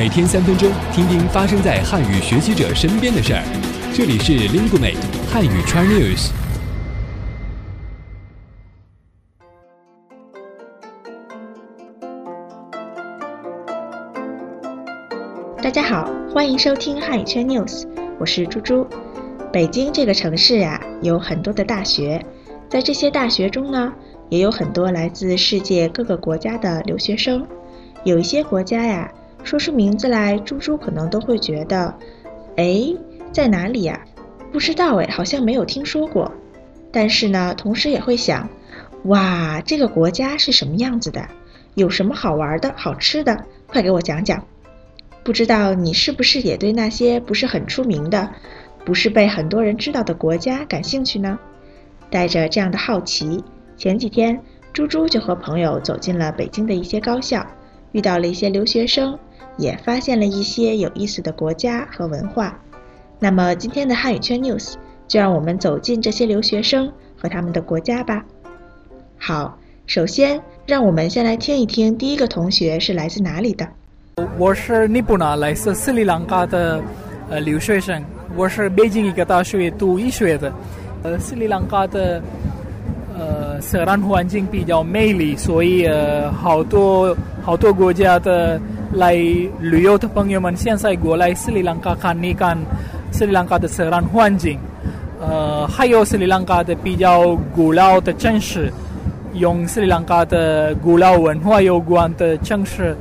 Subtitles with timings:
[0.00, 3.42] 每天三分钟，听听发生在汉语学习者身边的事儿。
[3.92, 4.96] 这里是 Lingumate
[5.30, 6.30] 汉语圈 News。
[15.62, 17.86] 大家好，欢迎收听汉语圈 News，
[18.18, 18.86] 我是猪猪。
[19.52, 22.24] 北京这个城市呀，有很多的大学，
[22.70, 23.92] 在这些大学中呢，
[24.30, 27.46] 也有很多来自世界各个国家的留学生。
[28.02, 29.12] 有一些国家呀，
[29.42, 31.94] 说出名字来，猪猪可能都会觉得，
[32.56, 32.94] 哎，
[33.32, 34.00] 在哪里呀？
[34.52, 36.30] 不知道哎，好像没有听说过。
[36.92, 38.48] 但是呢，同时也会想，
[39.04, 41.26] 哇，这个国家是什么样子的？
[41.74, 43.44] 有什么好玩的、好吃的？
[43.66, 44.44] 快给我讲讲。
[45.22, 48.28] 不知道你是不是也对那些不是很出名的、
[48.84, 51.38] 不是被很多人知道的国家感兴趣呢？
[52.10, 53.44] 带着这样的好奇，
[53.76, 54.40] 前几天
[54.72, 57.46] 猪猪就和朋友走进了北京的一些高校，
[57.92, 59.16] 遇到了一些留学生，
[59.56, 62.58] 也发现了一些有意思的国家和文化。
[63.18, 64.74] 那么今天的汉语圈 news
[65.06, 68.24] 就让我们走进这些留学生和他们的国家吧。
[69.18, 73.68] 好，首先让我们先来听一听第一个同学是来自哪里的。
[74.38, 76.82] 我是尼泊尔，来自斯里兰卡的
[77.28, 78.02] 呃留学生。
[78.36, 80.52] 我是北京一个大学读医学的。
[81.02, 82.22] 呃，斯里兰卡的
[83.18, 88.60] 呃自然环境比较美丽，所以呃好多好多国家的
[88.94, 92.58] 来旅游的朋友们现在过来斯里兰卡看一看
[93.12, 94.58] 斯里兰卡的自然环境。
[95.20, 98.72] 呃，还有斯里兰卡的比较古老的城市，
[99.34, 102.96] 用斯里兰卡的古老文化有关的城市。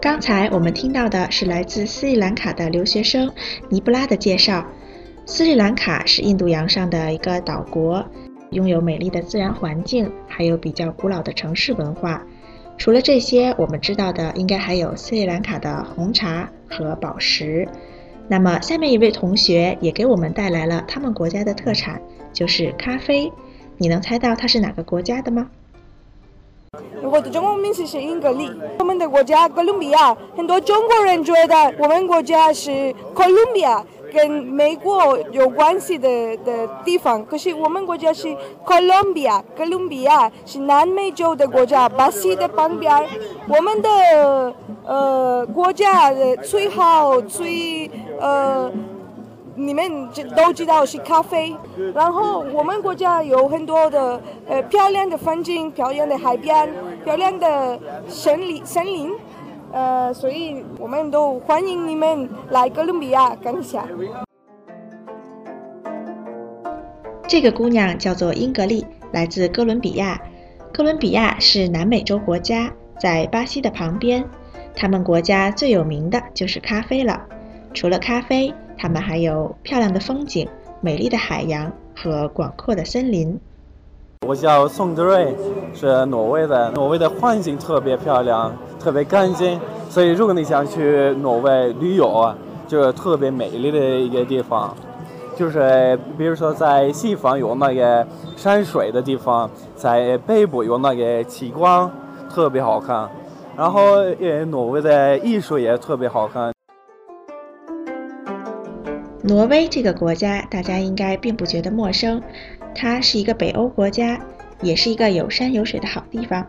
[0.00, 3.30] 刚才我们听到的是来自斯里兰卡的留学生
[3.68, 4.64] 尼布拉的介绍。
[5.24, 8.04] 斯里兰卡是印度洋上的一个岛国，
[8.52, 12.22] 拥有美丽的自然环境，还有比较古老的城市文化。
[12.78, 17.66] 除了这些，我们知道的应该还有斯里兰卡的红茶和宝石。
[18.28, 22.00] 那么，下面一位同学也给我们带来了他们国家的特产，
[22.32, 23.30] 就是咖啡。
[23.78, 25.48] 你能猜到它是哪个国家的吗？
[27.02, 28.50] 我的中文名字是英格丽。
[28.78, 37.24] 我们的国家哥伦比亚，很多中国人觉得我们国家是哥伦比亚，跟美国有关系的的地方。
[37.24, 42.92] 可是我们国家是哥伦比亚，哥伦比亚是南美洲的国家，巴西的旁边。
[43.48, 47.90] 我们的呃国家的最好最
[48.20, 48.70] 呃。
[49.54, 51.54] 你们都知道是咖啡，
[51.94, 54.18] 然后我们国家有很多的
[54.48, 56.72] 呃漂亮的风景、漂亮的海边、
[57.04, 59.12] 漂亮的森林森林，
[59.72, 63.86] 呃，所以我们都欢迎你们来哥伦比亚看一下。
[67.26, 70.20] 这个姑娘叫做英格丽，来自哥伦比亚。
[70.74, 74.22] 哥伦比亚是南美洲国家，在巴西的旁边。
[74.74, 77.22] 他们国家最有名的就是咖啡了。
[77.72, 80.46] 除了咖啡，他们还有漂亮的风景、
[80.82, 83.38] 美丽的海洋和广阔的森林。
[84.26, 85.34] 我叫宋德瑞，
[85.74, 86.70] 是挪威的。
[86.72, 94.74] 挪威的环境特别漂亮，特别干净，所以如果你想去挪威旅游啊，就是特别美丽的一个地方。
[95.36, 98.06] 就是比如说在西方有那个
[98.36, 101.90] 山水的地方，在北部有那个极光，
[102.28, 103.08] 特别好看。
[103.56, 106.52] 然后呃，挪威的艺术也特别好看。
[109.22, 112.20] 挪威这个国家，大家应该并不觉得陌生。
[112.74, 114.18] 它是一个北欧国家，
[114.60, 116.44] 也是一个有山有水的好地方。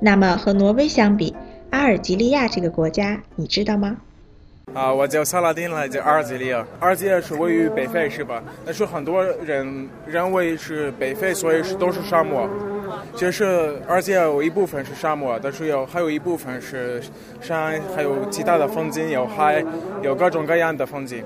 [0.00, 1.32] 那么和挪威相比，
[1.72, 3.96] 阿尔及利亚这个国家，你知道吗？
[4.74, 6.64] 啊，我叫萨拉丁，来自阿尔及利亚。
[6.80, 8.42] 阿尔及利亚是位于北非，是吧？
[8.66, 12.46] 但是很多人认为是北非，所以是都是沙漠。
[13.16, 13.44] 其实
[13.88, 17.02] 阿尔及利亚有一部分是沙漠，但是有还有一部分是
[17.40, 19.64] 山，还有其他的风景，有海，
[20.02, 21.24] 有各种各样的风景。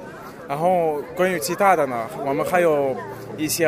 [0.49, 2.95] 然后关于其他的呢，我们还有
[3.37, 3.67] 一些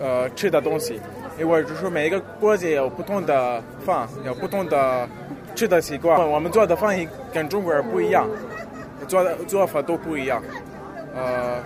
[0.00, 1.00] 呃吃的东西，
[1.38, 5.08] 因为就是每一个国家有不同的饭，有不同的
[5.58, 6.30] 吃的习惯。
[6.30, 6.96] 我们做的饭
[7.32, 8.28] 跟中国人不一样，
[9.08, 10.40] 做的做法都不一样。
[11.12, 11.60] 呃，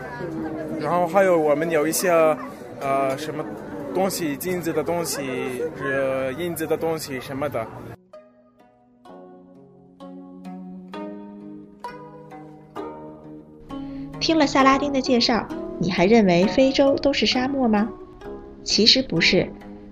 [0.81, 2.11] 然后还有我们有一些
[2.81, 3.45] 呃什么
[3.95, 7.67] 东西，金子的东西，呃银子的东西什么的。
[14.19, 15.47] 听了萨拉丁的介绍，
[15.79, 17.91] 你还认为非洲都是沙漠吗？
[18.65, 19.47] 其实不是，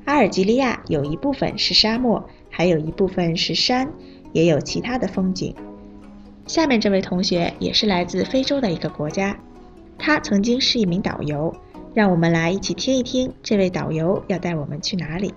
[0.06, 2.24] 阿尔及利亚有一部分是沙漠，
[2.60, 3.90] 还有一部分是山，
[4.34, 5.54] 也有其他的风景。
[6.46, 9.34] 下面这位同学也是来自非洲的一个国家，
[9.98, 11.54] 他曾经是一名导游，
[11.94, 15.32] 让我们来一起听一听这位导游要带我们去哪里。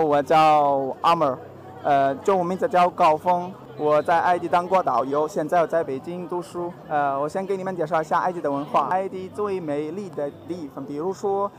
[0.00, 1.36] 我叫阿门，
[1.82, 3.52] 呃，中文名字叫高峰。
[3.76, 6.72] 我在埃及当过导游，现在我在北京读书。
[6.88, 8.86] 呃，我先给你们介绍一下埃及的文化。
[8.90, 11.50] 埃及最美丽的地方，比如说，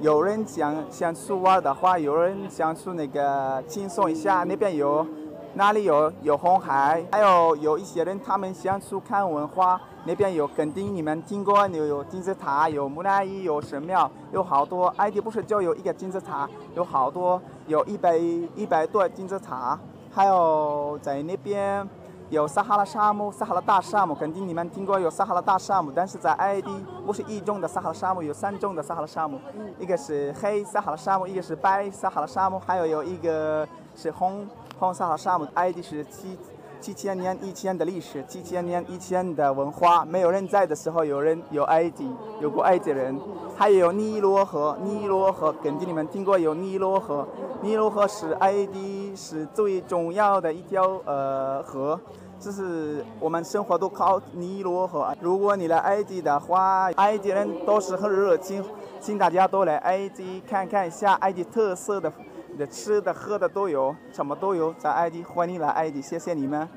[0.00, 5.06] 有人想想去玩的话，有人想去那个轻松一下，那边有，
[5.54, 14.86] 哪里有有红海，还有有一些人他们想去看文化，那边有肯定你们听过有有金字塔，有木乃伊，有神庙，有好多。
[14.98, 19.78] 埃及不是就有一个金字塔，有好多，有一百一百多金字塔。
[20.12, 21.86] 还有在那边
[22.28, 25.92] 有撒哈拉沙漠，撒哈拉大沙漠，肯定你们听过有撒哈拉大沙漠。
[25.94, 26.68] 但是在埃及
[27.04, 29.38] 不是一种的撒哈拉沙漠，有三种的撒哈拉沙漠，
[29.78, 34.46] 一个是黑撒哈拉沙漠，一个是白撒哈拉沙漠，还有有一个是红
[34.78, 35.46] 红撒哈拉沙漠。
[35.54, 36.36] 埃及是七
[36.86, 40.04] 七千年以前的历史，七千年以前的文化。
[40.04, 42.08] 没有人在的时候，有人有埃及，
[42.40, 43.20] 有过埃及人。
[43.56, 47.26] 还有尼罗河，尼罗河肯定你们听过有尼罗河。
[47.60, 51.98] 尼罗河是埃及是最重要的一条呃河，
[52.38, 55.12] 就是我们生活都靠尼罗河。
[55.20, 58.64] 如果你来埃及的话，埃及人都是很热情，
[59.00, 62.12] 请大家都来埃及看看一下埃及特色的，
[62.56, 66.68] 的吃的喝的都有，什么都有，在埃及欢迎来埃及，谢谢你们。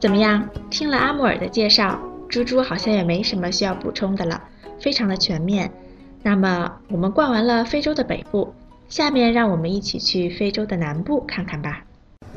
[0.00, 0.48] 怎么样？
[0.70, 1.98] 听了阿穆尔的介绍，
[2.28, 4.42] 猪猪好像也没什么需要补充的了，
[4.80, 5.70] 非常的全面。
[6.22, 8.52] 那么我们逛完了非洲的北部，
[8.88, 11.84] 下面让我们一起去非洲的南部看看吧。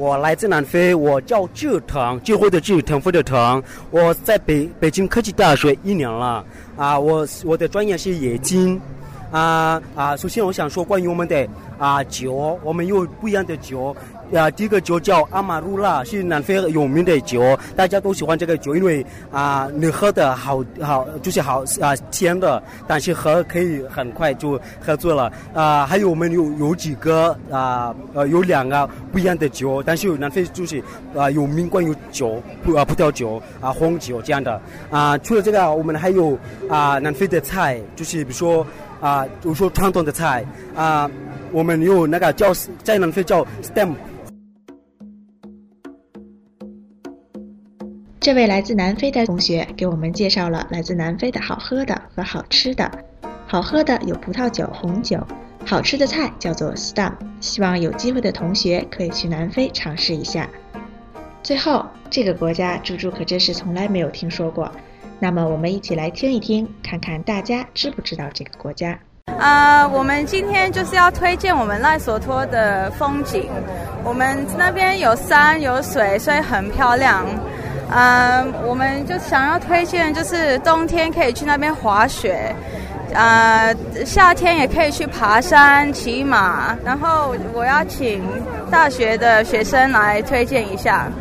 [0.02, 3.62] 我来自南非，我叫志腾，智慧的智，腾飞的腾。
[3.92, 6.44] 我在北北京科技大学一年了，
[6.76, 8.82] 啊，我我的专业是冶金。
[9.32, 11.48] 啊啊，首先我想说关于我们的
[11.80, 13.96] 啊酒，我们有不一样的酒。
[14.34, 25.30] 啊，第一个酒叫阿玛鲁拉，是南非有名的酒，大家都喜欢这个酒，因为啊，你喝的好好就是好啊甜的，但是喝可以很快就喝醉了。
[25.54, 30.82] 啊，还有我们有有几个啊呃有两个不一样的酒，但是南非就是
[31.14, 34.62] 啊有名关于酒葡啊葡萄酒啊红酒这样的。
[34.90, 36.40] 啊，除了这个，我们还有
[36.70, 38.66] 啊南非的菜，就是比如说
[39.02, 41.12] 啊比如说传统的菜啊，
[41.52, 43.94] 我们有那个叫在南非叫 stem。
[48.20, 52.90] 这位来自南非的同学给我们介绍了来自南非的好喝的和好吃的。
[53.48, 55.18] 好喝的有葡萄酒、红酒；
[55.66, 57.12] 好吃的菜叫做 stam。
[57.42, 60.48] 希望有机会的同学可以去南非尝试一下。
[61.44, 64.72] 最后，这个国家猪猪可真是从来没有听说过。
[65.24, 68.98] 那么，我们一起来听一听，看看大家知不知道这个国家。
[69.38, 73.48] 啊，我们今天就是要推荐我们赖索托的风景。
[74.04, 77.24] 我们那边有山有水，所以很漂亮。
[77.92, 82.56] 嗯，我们就想要推荐，就是冬天可以去那边滑雪，
[83.14, 86.76] 呃，夏天也可以去爬山、骑马。
[86.84, 88.24] 然后我要请
[88.72, 91.12] 大学的学生来推荐一下。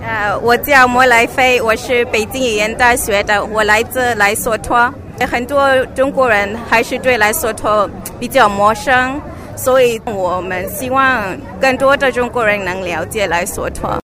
[0.00, 4.92] 呃，我叫莫来飞，我是北京语言大学的，我来自莱索托。
[5.28, 9.20] 很多中国人还是对莱索托比较陌生，
[9.56, 13.98] 所以我们希望更多的中国人能了解莱索托。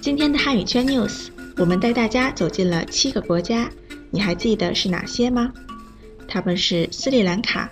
[0.00, 1.28] 今天的汉语圈 news，
[1.58, 3.68] 我们带大家走进了七个国家，
[4.10, 5.52] 你还记得是哪些吗？
[6.30, 7.68] 他们是斯里兰卡、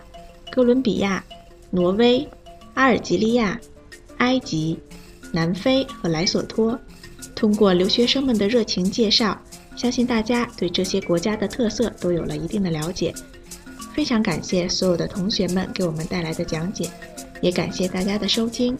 [0.51, 1.25] 哥伦比亚、
[1.71, 2.29] 挪威、
[2.75, 3.59] 阿尔及利亚、
[4.19, 4.77] 埃及、
[5.33, 6.79] 南非和莱索托。
[7.35, 9.41] 通过留学生们的热情介绍，
[9.77, 13.15] 相信大家对这些国家的特色都有了一定的了解。
[13.95, 16.91] 非常感谢所有的同学们给我们带来的讲解，
[17.41, 18.77] 也感谢大家的收听。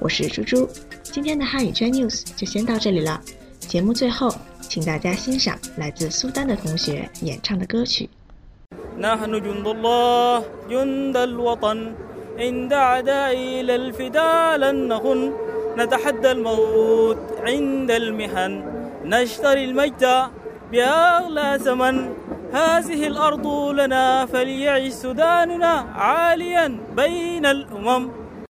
[0.00, 0.66] 我是猪猪。
[1.02, 3.20] 今天的汉语圈 news 就先到这里了。
[3.60, 4.34] 节目最后，
[4.68, 8.08] 请大家欣赏来自苏丹的同学演唱的歌曲。
[8.98, 11.78] نحن جند الله جند الوطن.
[12.38, 15.32] عند إلى الفداء لن نخن
[15.78, 18.52] نتحدى الموت عند المحن
[19.04, 20.04] نشتري المجد
[20.72, 21.96] بأغلى ثمن
[22.52, 23.46] هذه الأرض
[23.80, 28.10] لنا فليعش سوداننا عاليا بين الأمم.